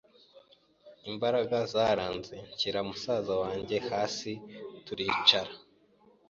imbaraga 1.09 1.57
zaranze 1.73 2.35
nshyira 2.51 2.79
musaza 2.87 3.33
wanjye 3.43 3.77
hasi 3.89 4.31
turicara, 4.85 5.53